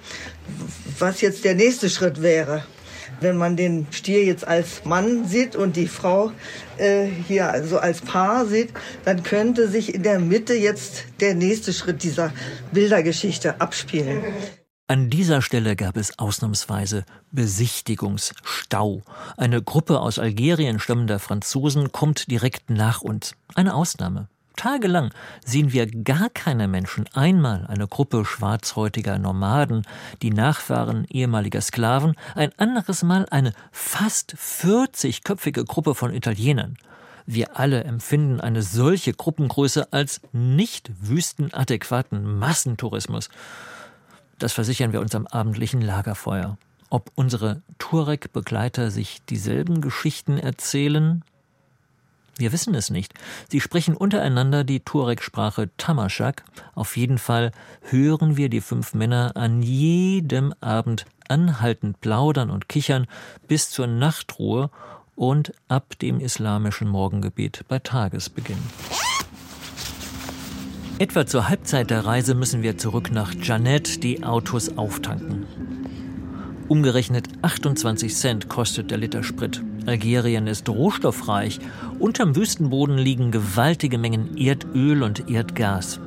was 0.99 1.21
jetzt 1.21 1.43
der 1.43 1.55
nächste 1.55 1.89
Schritt 1.89 2.21
wäre. 2.21 2.63
Wenn 3.21 3.37
man 3.37 3.55
den 3.55 3.87
Stier 3.91 4.25
jetzt 4.25 4.45
als 4.47 4.83
Mann 4.83 5.25
sieht 5.25 5.55
und 5.55 5.75
die 5.75 5.87
Frau 5.87 6.31
äh, 6.77 7.05
hier 7.05 7.49
also 7.51 7.77
als 7.77 8.01
Paar 8.01 8.45
sieht, 8.45 8.73
dann 9.05 9.23
könnte 9.23 9.69
sich 9.69 9.93
in 9.93 10.03
der 10.03 10.19
Mitte 10.19 10.53
jetzt 10.53 11.05
der 11.19 11.35
nächste 11.35 11.71
Schritt 11.71 12.03
dieser 12.03 12.33
Bildergeschichte 12.71 13.61
abspielen. 13.61 14.23
An 14.87 15.09
dieser 15.09 15.41
Stelle 15.41 15.75
gab 15.75 15.97
es 15.97 16.19
ausnahmsweise 16.19 17.05
Besichtigungsstau. 17.31 19.01
Eine 19.35 19.63
Gruppe 19.63 19.99
aus 19.99 20.19
Algerien 20.19 20.79
stammender 20.79 21.17
Franzosen 21.17 21.91
kommt 21.91 22.29
direkt 22.29 22.69
nach 22.69 23.01
uns. 23.01 23.35
Eine 23.55 23.73
Ausnahme. 23.73 24.29
Tagelang 24.55 25.11
sehen 25.45 25.73
wir 25.73 25.85
gar 25.87 26.29
keine 26.29 26.67
Menschen, 26.67 27.05
einmal 27.13 27.65
eine 27.67 27.87
Gruppe 27.87 28.25
schwarzhäutiger 28.25 29.19
Nomaden, 29.19 29.85
die 30.21 30.31
Nachfahren 30.31 31.05
ehemaliger 31.09 31.61
Sklaven, 31.61 32.15
ein 32.35 32.51
anderes 32.57 33.03
Mal 33.03 33.27
eine 33.29 33.53
fast 33.71 34.35
40-köpfige 34.35 35.65
Gruppe 35.65 35.95
von 35.95 36.13
Italienern. 36.13 36.77
Wir 37.25 37.57
alle 37.59 37.83
empfinden 37.83 38.39
eine 38.39 38.61
solche 38.61 39.13
Gruppengröße 39.13 39.91
als 39.91 40.21
nicht 40.31 40.91
wüstenadäquaten 41.01 42.37
Massentourismus. 42.37 43.29
Das 44.37 44.53
versichern 44.53 44.93
wir 44.93 45.01
uns 45.01 45.15
am 45.15 45.25
abendlichen 45.27 45.81
Lagerfeuer. 45.81 46.57
Ob 46.89 47.11
unsere 47.15 47.61
Tuareg-Begleiter 47.79 48.91
sich 48.91 49.23
dieselben 49.25 49.81
Geschichten 49.81 50.37
erzählen, 50.37 51.23
wir 52.37 52.51
wissen 52.51 52.75
es 52.75 52.89
nicht. 52.89 53.13
Sie 53.49 53.61
sprechen 53.61 53.95
untereinander 53.95 54.63
die 54.63 54.81
Tuareg-Sprache 54.81 55.69
Tamashak. 55.77 56.43
Auf 56.73 56.97
jeden 56.97 57.17
Fall 57.17 57.51
hören 57.83 58.37
wir 58.37 58.49
die 58.49 58.61
fünf 58.61 58.93
Männer 58.93 59.31
an 59.35 59.61
jedem 59.61 60.53
Abend 60.59 61.05
anhaltend 61.29 62.01
plaudern 62.01 62.49
und 62.49 62.69
kichern 62.69 63.07
bis 63.47 63.69
zur 63.69 63.87
Nachtruhe 63.87 64.69
und 65.15 65.53
ab 65.67 65.97
dem 65.99 66.19
islamischen 66.19 66.89
Morgengebet 66.89 67.63
bei 67.67 67.79
Tagesbeginn. 67.79 68.57
Etwa 70.97 71.25
zur 71.25 71.49
Halbzeit 71.49 71.89
der 71.89 72.05
Reise 72.05 72.35
müssen 72.35 72.63
wir 72.63 72.77
zurück 72.77 73.11
nach 73.11 73.33
Janet 73.33 74.03
die 74.03 74.23
Autos 74.23 74.77
auftanken. 74.77 75.45
Umgerechnet 76.67 77.27
28 77.41 78.15
Cent 78.15 78.49
kostet 78.49 78.91
der 78.91 78.97
Liter 78.97 79.23
Sprit. 79.23 79.61
Algerien 79.85 80.47
ist 80.47 80.67
rohstoffreich. 80.69 81.59
Unterm 81.99 82.35
Wüstenboden 82.35 82.97
liegen 82.97 83.31
gewaltige 83.31 83.97
Mengen 83.97 84.37
Erdöl 84.37 85.03
und 85.03 85.29
Erdgas. 85.29 85.99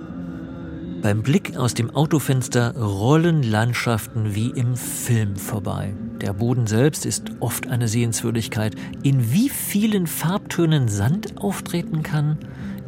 Beim 1.01 1.23
Blick 1.23 1.57
aus 1.57 1.75
dem 1.75 1.91
Autofenster 1.95 2.77
rollen 2.77 3.45
Landschaften 3.45 4.35
wie 4.35 4.51
im 4.51 4.75
Film 4.75 5.37
vorbei. 5.37 5.95
Der 6.21 6.33
Boden 6.33 6.67
selbst 6.67 7.07
ist 7.07 7.31
oft 7.39 7.69
eine 7.69 7.87
Sehenswürdigkeit. 7.87 8.75
In 9.05 9.33
wie 9.33 9.49
vielen 9.49 10.09
Farbtönen 10.09 10.89
Sand 10.89 11.39
auftreten 11.39 12.03
kann? 12.03 12.39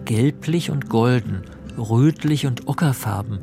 Gelblich 0.07 0.73
und 0.73 0.89
golden, 0.89 1.43
rötlich 1.79 2.47
und 2.47 2.67
ockerfarben, 2.67 3.39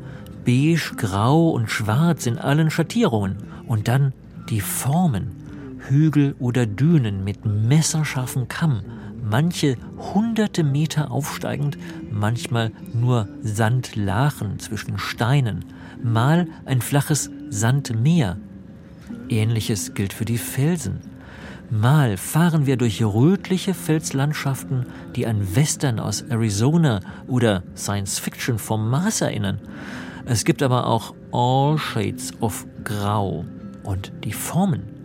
beige, 0.45 0.95
grau 0.97 1.51
und 1.51 1.69
schwarz 1.69 2.25
in 2.25 2.37
allen 2.37 2.69
Schattierungen. 2.69 3.37
Und 3.67 3.87
dann 3.87 4.11
die 4.49 4.61
Formen. 4.61 5.36
Hügel 5.79 6.35
oder 6.39 6.65
Dünen 6.65 7.23
mit 7.23 7.45
messerscharfem 7.45 8.47
Kamm, 8.47 8.81
manche 9.23 9.77
hunderte 10.13 10.63
Meter 10.63 11.11
aufsteigend, 11.11 11.77
manchmal 12.11 12.71
nur 12.93 13.27
Sandlachen 13.41 14.59
zwischen 14.59 14.97
Steinen, 14.97 15.65
mal 16.03 16.47
ein 16.65 16.81
flaches 16.81 17.29
Sandmeer. 17.49 18.37
Ähnliches 19.29 19.93
gilt 19.93 20.13
für 20.13 20.25
die 20.25 20.37
Felsen. 20.37 21.01
Mal 21.69 22.15
fahren 22.15 22.65
wir 22.65 22.77
durch 22.77 23.03
rötliche 23.03 23.73
Felslandschaften, 23.73 24.85
die 25.15 25.27
an 25.27 25.55
Western 25.55 25.99
aus 25.99 26.21
Arizona 26.21 27.01
oder 27.27 27.63
Science 27.75 28.19
Fiction 28.19 28.57
vom 28.57 28.89
Mars 28.89 29.19
erinnern. 29.19 29.59
Es 30.25 30.45
gibt 30.45 30.63
aber 30.63 30.87
auch 30.87 31.13
All 31.33 31.77
Shades 31.77 32.31
of 32.41 32.65
Grau 32.85 33.45
und 33.83 34.13
die 34.23 34.31
Formen 34.33 34.96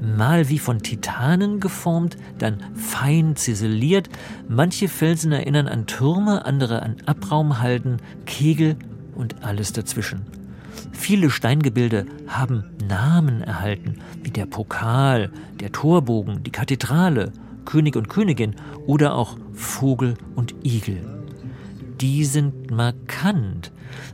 mal 0.00 0.48
wie 0.48 0.58
von 0.58 0.80
Titanen 0.80 1.60
geformt, 1.60 2.16
dann 2.38 2.58
fein 2.74 3.36
ziseliert. 3.36 4.08
Manche 4.48 4.88
Felsen 4.88 5.32
erinnern 5.32 5.68
an 5.68 5.86
Türme, 5.86 6.44
andere 6.44 6.82
an 6.82 6.96
Abraumhalden, 7.06 7.98
Kegel 8.26 8.76
und 9.14 9.42
alles 9.42 9.72
dazwischen. 9.72 10.22
Viele 10.92 11.30
Steingebilde 11.30 12.06
haben 12.26 12.64
Namen 12.86 13.42
erhalten, 13.42 13.96
wie 14.22 14.30
der 14.30 14.46
Pokal, 14.46 15.30
der 15.58 15.72
Torbogen, 15.72 16.42
die 16.42 16.50
Kathedrale, 16.50 17.32
König 17.64 17.96
und 17.96 18.08
Königin 18.08 18.56
oder 18.86 19.14
auch 19.14 19.36
Vogel 19.52 20.14
und 20.34 20.54
Igel. 20.64 20.98
Die 22.00 22.24
sind 22.24 22.70
markant, 22.70 23.72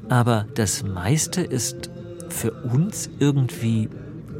aber 0.08 0.46
das 0.54 0.82
meiste 0.82 1.40
ist 1.42 1.90
für 2.28 2.50
uns 2.50 3.08
irgendwie 3.18 3.88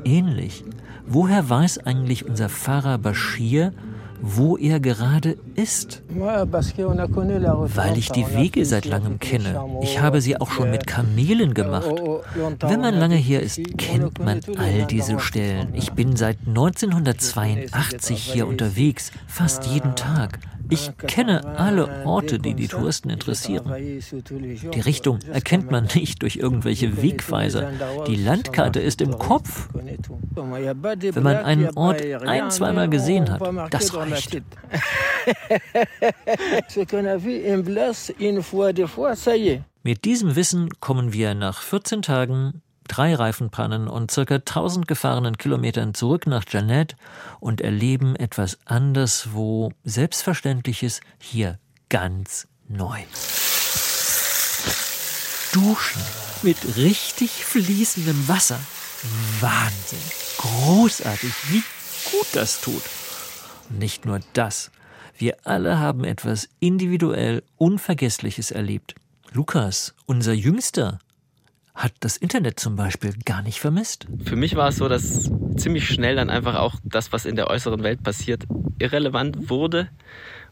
ähnlich. 0.04 0.64
Woher 1.06 1.48
weiß 1.48 1.78
eigentlich 1.86 2.26
unser 2.26 2.48
Pfarrer 2.48 2.98
Bashir, 2.98 3.72
wo 4.20 4.56
er 4.56 4.80
gerade 4.80 5.36
ist. 5.54 6.02
Weil 6.08 7.98
ich 7.98 8.10
die 8.10 8.26
Wege 8.34 8.64
seit 8.64 8.86
langem 8.86 9.18
kenne. 9.18 9.64
Ich 9.82 10.00
habe 10.00 10.20
sie 10.20 10.40
auch 10.40 10.50
schon 10.50 10.70
mit 10.70 10.86
Kamelen 10.86 11.54
gemacht. 11.54 11.94
Wenn 12.60 12.80
man 12.80 12.94
lange 12.94 13.16
hier 13.16 13.40
ist, 13.40 13.60
kennt 13.78 14.18
man 14.18 14.40
all 14.56 14.86
diese 14.86 15.20
Stellen. 15.20 15.68
Ich 15.74 15.92
bin 15.92 16.16
seit 16.16 16.38
1982 16.46 18.18
hier 18.18 18.46
unterwegs, 18.48 19.12
fast 19.26 19.66
jeden 19.66 19.94
Tag. 19.96 20.40
Ich 20.68 20.96
kenne 20.98 21.58
alle 21.58 22.04
Orte, 22.04 22.38
die 22.38 22.54
die 22.54 22.68
Touristen 22.68 23.10
interessieren. 23.10 23.72
Die 23.76 24.80
Richtung 24.80 25.20
erkennt 25.32 25.70
man 25.70 25.88
nicht 25.94 26.22
durch 26.22 26.36
irgendwelche 26.36 27.02
Wegweiser. 27.02 27.70
Die 28.06 28.16
Landkarte 28.16 28.80
ist 28.80 29.00
im 29.00 29.18
Kopf. 29.18 29.68
Wenn 30.34 31.22
man 31.22 31.36
einen 31.36 31.70
Ort 31.76 32.02
ein, 32.04 32.50
zweimal 32.50 32.88
gesehen 32.88 33.30
hat, 33.30 33.40
das 33.72 33.94
reicht. 33.94 34.42
Mit 39.82 40.04
diesem 40.04 40.36
Wissen 40.36 40.68
kommen 40.80 41.12
wir 41.12 41.34
nach 41.34 41.62
14 41.62 42.02
Tagen 42.02 42.62
drei 42.86 43.14
Reifenpannen 43.14 43.88
und 43.88 44.10
circa 44.10 44.36
1000 44.36 44.88
gefahrenen 44.88 45.38
Kilometern 45.38 45.94
zurück 45.94 46.26
nach 46.26 46.44
Janet 46.48 46.96
und 47.40 47.60
erleben 47.60 48.16
etwas 48.16 48.58
anderswo 48.64 49.72
Selbstverständliches 49.84 51.00
hier 51.18 51.58
ganz 51.88 52.48
neu. 52.68 52.98
Duschen 55.52 56.02
mit 56.42 56.76
richtig 56.76 57.44
fließendem 57.44 58.28
Wasser. 58.28 58.60
Wahnsinn. 59.40 59.98
Großartig, 60.38 61.32
wie 61.50 61.62
gut 62.10 62.26
das 62.32 62.60
tut. 62.60 62.82
Nicht 63.70 64.04
nur 64.04 64.20
das. 64.32 64.70
Wir 65.16 65.36
alle 65.44 65.78
haben 65.78 66.04
etwas 66.04 66.48
individuell 66.60 67.42
Unvergessliches 67.56 68.50
erlebt. 68.50 68.94
Lukas, 69.32 69.94
unser 70.04 70.32
Jüngster, 70.34 70.98
hat 71.76 71.92
das 72.00 72.16
Internet 72.16 72.58
zum 72.58 72.74
Beispiel 72.74 73.12
gar 73.24 73.42
nicht 73.42 73.60
vermisst. 73.60 74.06
Für 74.24 74.34
mich 74.34 74.56
war 74.56 74.68
es 74.68 74.76
so, 74.76 74.88
dass 74.88 75.30
ziemlich 75.56 75.86
schnell 75.86 76.16
dann 76.16 76.30
einfach 76.30 76.54
auch 76.56 76.76
das, 76.84 77.12
was 77.12 77.26
in 77.26 77.36
der 77.36 77.48
äußeren 77.48 77.82
Welt 77.82 78.02
passiert, 78.02 78.44
irrelevant 78.78 79.50
wurde 79.50 79.88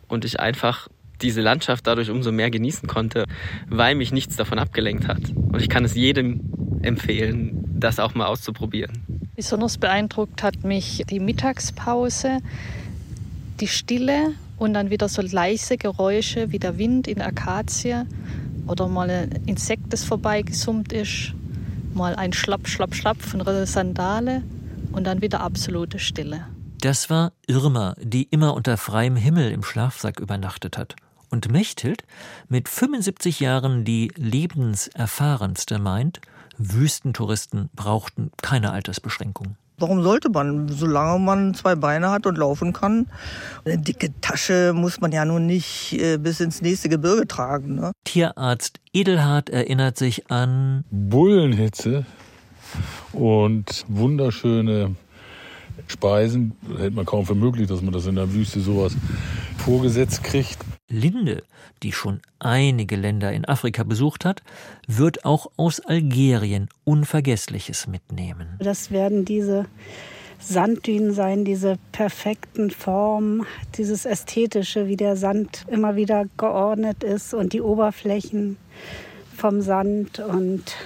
und 0.06 0.26
ich 0.26 0.38
einfach 0.38 0.88
diese 1.22 1.40
Landschaft 1.40 1.86
dadurch 1.86 2.10
umso 2.10 2.30
mehr 2.30 2.50
genießen 2.50 2.86
konnte, 2.86 3.24
weil 3.68 3.94
mich 3.94 4.12
nichts 4.12 4.36
davon 4.36 4.58
abgelenkt 4.58 5.08
hat. 5.08 5.30
Und 5.34 5.60
ich 5.62 5.70
kann 5.70 5.84
es 5.84 5.94
jedem 5.94 6.40
empfehlen, 6.82 7.64
das 7.74 7.98
auch 7.98 8.14
mal 8.14 8.26
auszuprobieren. 8.26 9.30
Besonders 9.34 9.78
beeindruckt 9.78 10.42
hat 10.42 10.62
mich 10.62 11.04
die 11.08 11.20
Mittagspause, 11.20 12.38
die 13.60 13.68
Stille 13.68 14.34
und 14.58 14.74
dann 14.74 14.90
wieder 14.90 15.08
so 15.08 15.22
leise 15.22 15.78
Geräusche 15.78 16.52
wie 16.52 16.58
der 16.58 16.76
Wind 16.76 17.08
in 17.08 17.22
Akazie 17.22 18.04
oder 18.66 18.88
mal 18.88 19.10
ein 19.10 19.30
Insekt, 19.46 19.92
das 19.92 20.04
vorbeigesummt 20.04 20.92
ist, 20.92 21.34
mal 21.94 22.14
ein 22.16 22.32
Schlapp, 22.32 22.68
Schlapp, 22.68 22.94
Schlapp 22.94 23.22
von 23.22 23.42
einer 23.42 23.66
Sandale 23.66 24.42
und 24.92 25.04
dann 25.04 25.22
wieder 25.22 25.40
absolute 25.40 25.98
Stille. 25.98 26.46
Das 26.80 27.08
war 27.08 27.32
Irma, 27.46 27.94
die 28.00 28.24
immer 28.24 28.54
unter 28.54 28.76
freiem 28.76 29.16
Himmel 29.16 29.50
im 29.52 29.62
Schlafsack 29.62 30.20
übernachtet 30.20 30.76
hat. 30.76 30.96
Und 31.30 31.50
Mechthild, 31.50 32.04
mit 32.48 32.68
75 32.68 33.40
Jahren 33.40 33.84
die 33.84 34.12
lebenserfahrenste, 34.16 35.78
meint, 35.78 36.20
Wüstentouristen 36.58 37.70
brauchten 37.74 38.30
keine 38.40 38.70
Altersbeschränkung. 38.72 39.56
Warum 39.78 40.02
sollte 40.02 40.30
man, 40.30 40.68
solange 40.68 41.18
man 41.18 41.54
zwei 41.54 41.74
Beine 41.74 42.10
hat 42.10 42.26
und 42.26 42.38
laufen 42.38 42.72
kann? 42.72 43.06
Eine 43.64 43.78
dicke 43.78 44.10
Tasche 44.20 44.72
muss 44.72 45.00
man 45.00 45.10
ja 45.10 45.24
nun 45.24 45.46
nicht 45.46 45.94
äh, 45.94 46.16
bis 46.16 46.40
ins 46.40 46.62
nächste 46.62 46.88
Gebirge 46.88 47.26
tragen. 47.26 47.74
Ne? 47.74 47.92
Tierarzt 48.04 48.78
Edelhard 48.92 49.50
erinnert 49.50 49.98
sich 49.98 50.30
an 50.30 50.84
Bullenhitze 50.90 52.06
und 53.12 53.84
wunderschöne 53.88 54.94
Speisen. 55.88 56.52
Hält 56.78 56.94
man 56.94 57.04
kaum 57.04 57.26
für 57.26 57.34
möglich, 57.34 57.66
dass 57.66 57.82
man 57.82 57.92
das 57.92 58.06
in 58.06 58.14
der 58.14 58.32
Wüste 58.32 58.60
sowas 58.60 58.96
vorgesetzt 59.58 60.22
kriegt. 60.22 60.58
Linde, 60.88 61.42
die 61.82 61.92
schon 61.92 62.20
einige 62.38 62.96
Länder 62.96 63.32
in 63.32 63.44
Afrika 63.44 63.84
besucht 63.84 64.24
hat, 64.24 64.42
wird 64.86 65.24
auch 65.24 65.50
aus 65.56 65.80
Algerien 65.80 66.68
Unvergessliches 66.84 67.86
mitnehmen. 67.86 68.58
Das 68.60 68.90
werden 68.90 69.24
diese 69.24 69.66
Sanddünen 70.38 71.14
sein, 71.14 71.44
diese 71.44 71.78
perfekten 71.92 72.70
Formen, 72.70 73.46
dieses 73.76 74.04
Ästhetische, 74.04 74.86
wie 74.86 74.96
der 74.96 75.16
Sand 75.16 75.64
immer 75.68 75.96
wieder 75.96 76.26
geordnet 76.36 77.02
ist 77.02 77.32
und 77.32 77.54
die 77.54 77.62
Oberflächen 77.62 78.58
vom 79.36 79.62
Sand 79.62 80.18
und 80.18 80.76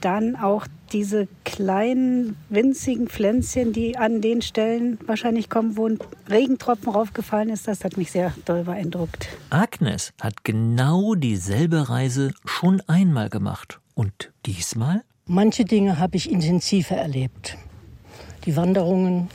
dann 0.00 0.36
auch 0.36 0.66
diese 0.92 1.28
kleinen, 1.44 2.36
winzigen 2.48 3.08
Pflänzchen, 3.08 3.72
die 3.72 3.96
an 3.96 4.20
den 4.20 4.42
Stellen 4.42 4.98
wahrscheinlich 5.06 5.48
kommen, 5.48 5.76
wo 5.76 5.86
ein 5.86 5.98
Regentropfen 6.28 6.92
raufgefallen 6.92 7.48
ist, 7.48 7.68
das 7.68 7.84
hat 7.84 7.96
mich 7.96 8.10
sehr 8.10 8.32
doll 8.44 8.64
beeindruckt. 8.64 9.28
Agnes 9.50 10.12
hat 10.20 10.44
genau 10.44 11.14
dieselbe 11.14 11.88
Reise 11.88 12.32
schon 12.44 12.82
einmal 12.86 13.28
gemacht. 13.28 13.80
Und 13.94 14.32
diesmal? 14.46 15.02
Manche 15.26 15.64
Dinge 15.64 15.98
habe 15.98 16.16
ich 16.16 16.30
intensiver 16.30 16.96
erlebt. 16.96 17.56
Die 18.46 18.56
Wanderungen 18.56 19.28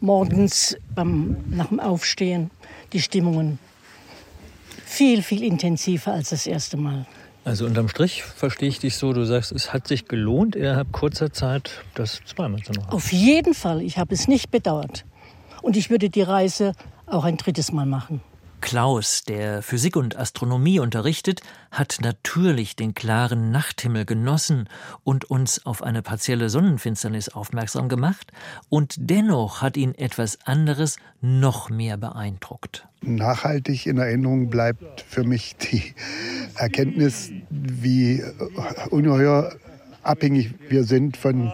morgens 0.00 0.76
beim, 0.94 1.36
nach 1.50 1.68
dem 1.68 1.80
Aufstehen, 1.80 2.50
die 2.92 3.00
Stimmungen. 3.00 3.58
Viel, 4.84 5.22
viel 5.22 5.42
intensiver 5.42 6.12
als 6.12 6.30
das 6.30 6.46
erste 6.46 6.76
Mal. 6.76 7.06
Also 7.46 7.64
unterm 7.64 7.88
Strich 7.88 8.24
verstehe 8.24 8.68
ich 8.68 8.80
dich 8.80 8.96
so, 8.96 9.12
du 9.12 9.24
sagst, 9.24 9.52
es 9.52 9.72
hat 9.72 9.86
sich 9.86 10.08
gelohnt, 10.08 10.56
innerhalb 10.56 10.90
kurzer 10.90 11.32
Zeit 11.32 11.70
das 11.94 12.20
zweimal 12.26 12.60
zu 12.60 12.72
machen. 12.72 12.90
Auf 12.90 13.12
jeden 13.12 13.54
Fall, 13.54 13.82
ich 13.82 13.98
habe 13.98 14.12
es 14.12 14.26
nicht 14.26 14.50
bedauert. 14.50 15.04
Und 15.62 15.76
ich 15.76 15.88
würde 15.88 16.10
die 16.10 16.22
Reise 16.22 16.72
auch 17.06 17.22
ein 17.22 17.36
drittes 17.36 17.70
Mal 17.70 17.86
machen. 17.86 18.20
Klaus, 18.60 19.22
der 19.22 19.62
Physik 19.62 19.96
und 19.96 20.16
Astronomie 20.16 20.80
unterrichtet, 20.80 21.40
hat 21.70 21.98
natürlich 22.02 22.74
den 22.74 22.94
klaren 22.94 23.50
Nachthimmel 23.50 24.04
genossen 24.04 24.68
und 25.04 25.24
uns 25.24 25.64
auf 25.64 25.82
eine 25.82 26.02
partielle 26.02 26.48
Sonnenfinsternis 26.48 27.28
aufmerksam 27.28 27.88
gemacht, 27.88 28.32
und 28.68 28.94
dennoch 28.98 29.62
hat 29.62 29.76
ihn 29.76 29.94
etwas 29.94 30.38
anderes 30.44 30.96
noch 31.20 31.70
mehr 31.70 31.96
beeindruckt. 31.96 32.88
Nachhaltig 33.02 33.86
in 33.86 33.98
Erinnerung 33.98 34.50
bleibt 34.50 35.02
für 35.02 35.22
mich 35.22 35.56
die 35.56 35.94
Erkenntnis, 36.56 37.30
wie 37.50 38.24
ungeheuer 38.90 39.54
abhängig 40.02 40.54
wir 40.68 40.84
sind 40.84 41.16
von 41.16 41.52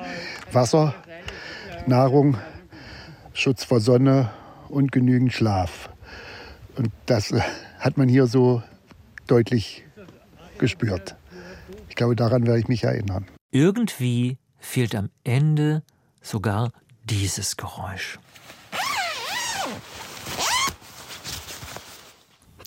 Wasser, 0.52 0.94
Nahrung, 1.86 2.38
Schutz 3.32 3.64
vor 3.64 3.80
Sonne 3.80 4.30
und 4.68 4.92
genügend 4.92 5.32
Schlaf. 5.32 5.91
Und 6.76 6.90
das 7.06 7.32
äh, 7.32 7.40
hat 7.78 7.96
man 7.96 8.08
hier 8.08 8.26
so 8.26 8.62
deutlich 9.26 9.85
gespürt. 10.58 11.16
Ich 11.88 11.96
glaube, 11.96 12.16
daran 12.16 12.46
werde 12.46 12.61
ich 12.61 12.68
mich 12.68 12.85
erinnern. 12.85 13.26
Irgendwie 13.50 14.38
fehlt 14.58 14.94
am 14.94 15.11
Ende 15.24 15.82
sogar 16.22 16.72
dieses 17.04 17.56
Geräusch. 17.56 18.18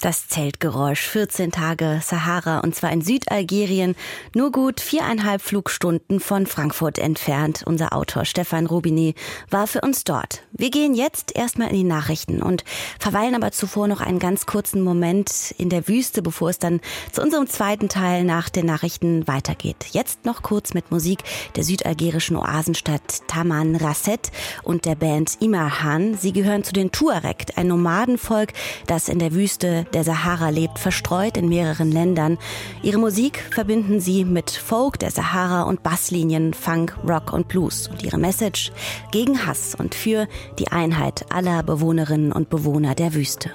Das 0.02 0.28
Zeltgeräusch, 0.28 1.08
14 1.08 1.52
Tage 1.52 2.02
Sahara 2.04 2.60
und 2.60 2.76
zwar 2.76 2.92
in 2.92 3.02
Südalgerien, 3.02 3.96
nur 4.36 4.52
gut 4.52 4.82
viereinhalb 4.82 5.42
Flugstunden 5.42 6.20
von 6.20 6.46
Frankfurt 6.46 7.00
entfernt. 7.00 7.64
Unser 7.66 7.94
Autor 7.94 8.26
Stefan 8.26 8.66
Robinet 8.66 9.16
war 9.50 9.68
für 9.68 9.82
uns 9.82 10.04
dort. 10.04 10.44
Wir 10.52 10.70
gehen 10.70 10.94
jetzt 10.94 11.36
erstmal 11.36 11.70
in 11.70 11.76
die 11.76 11.84
Nachrichten 11.84 12.42
und 12.42 12.66
verweilen 13.00 13.36
aber 13.36 13.52
zuvor 13.52 13.88
noch 13.88 14.02
einen 14.02 14.20
ganz 14.20 14.46
kurzen 14.46 14.82
Moment 14.84 15.56
in 15.58 15.70
der 15.70 15.88
Wüste, 15.88 16.22
bevor 16.22 16.50
es 16.50 16.60
dann 16.60 16.82
zu 17.12 17.22
unserem 17.22 17.48
zweiten 17.48 17.88
Teil 17.88 18.26
nach 18.26 18.50
den 18.50 18.66
Nachrichten 18.66 19.28
weitergeht. 19.28 19.88
Jetzt 19.92 20.26
noch 20.26 20.44
kurz 20.44 20.74
mit 20.74 20.92
Musik 20.92 21.20
der 21.56 21.64
südalgerischen 21.64 22.36
Oasenstadt 22.36 23.28
Taman 23.28 23.78
Rasset 23.78 24.32
und 24.64 24.86
der 24.86 24.96
Band 24.96 25.38
Imarhan. 25.40 26.18
Sie 26.18 26.34
gehören 26.34 26.64
zu 26.64 26.74
den 26.74 26.92
Tuareg, 26.92 27.46
ein 27.56 27.68
Nomadenvolk, 27.68 28.52
das 28.88 29.08
in 29.08 29.20
der 29.20 29.34
Wüste 29.34 29.85
der 29.94 30.04
Sahara 30.04 30.50
lebt, 30.50 30.80
verstreut 30.80 31.38
in 31.38 31.50
mehreren 31.50 31.92
Ländern. 31.92 32.38
Ihre 32.82 32.98
Musik 32.98 33.40
verbinden 33.52 34.00
sie 34.00 34.26
mit 34.26 34.52
Folk 34.52 35.00
der 35.00 35.12
Sahara 35.12 35.64
und 35.64 35.84
Basslinien, 35.84 36.54
Funk, 36.54 36.98
Rock 37.08 37.34
und 37.34 37.48
Blues. 37.48 37.88
Und 37.88 38.04
ihre 38.04 38.18
Message 38.18 38.72
gegen 39.12 39.46
Hass 39.46 39.76
und 39.76 39.96
für 39.96 40.28
die 40.60 40.70
Einheit 40.72 41.26
aller 41.30 41.64
Bewohnerinnen 41.64 42.32
und 42.32 42.50
Bewohner 42.50 42.96
der 42.96 43.14
Wüste. 43.14 43.52